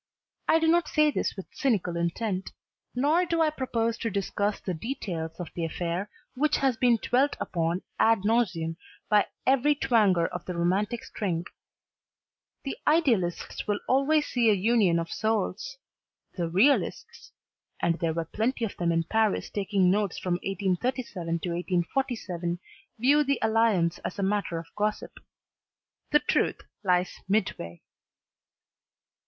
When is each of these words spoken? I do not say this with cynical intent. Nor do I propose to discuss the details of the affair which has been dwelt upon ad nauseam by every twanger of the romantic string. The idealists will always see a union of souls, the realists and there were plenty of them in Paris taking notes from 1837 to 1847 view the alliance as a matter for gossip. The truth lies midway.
I 0.47 0.57
do 0.57 0.67
not 0.67 0.87
say 0.87 1.11
this 1.11 1.35
with 1.35 1.45
cynical 1.53 1.95
intent. 1.95 2.53
Nor 2.95 3.23
do 3.27 3.39
I 3.39 3.51
propose 3.51 3.99
to 3.99 4.09
discuss 4.09 4.59
the 4.59 4.73
details 4.73 5.39
of 5.39 5.49
the 5.53 5.63
affair 5.63 6.09
which 6.33 6.57
has 6.57 6.75
been 6.75 6.97
dwelt 7.03 7.37
upon 7.39 7.83
ad 7.99 8.25
nauseam 8.25 8.77
by 9.09 9.27
every 9.45 9.75
twanger 9.75 10.25
of 10.27 10.43
the 10.45 10.55
romantic 10.55 11.03
string. 11.03 11.45
The 12.63 12.79
idealists 12.87 13.67
will 13.67 13.79
always 13.87 14.25
see 14.25 14.49
a 14.49 14.53
union 14.55 14.97
of 14.97 15.11
souls, 15.11 15.77
the 16.35 16.49
realists 16.49 17.31
and 17.79 17.99
there 17.99 18.13
were 18.15 18.25
plenty 18.25 18.65
of 18.65 18.75
them 18.77 18.91
in 18.91 19.03
Paris 19.03 19.51
taking 19.51 19.91
notes 19.91 20.17
from 20.17 20.33
1837 20.43 21.27
to 21.41 21.49
1847 21.49 22.57
view 22.97 23.23
the 23.23 23.37
alliance 23.43 23.99
as 23.99 24.17
a 24.17 24.23
matter 24.23 24.63
for 24.63 24.73
gossip. 24.75 25.19
The 26.09 26.21
truth 26.21 26.61
lies 26.83 27.19
midway. 27.29 27.83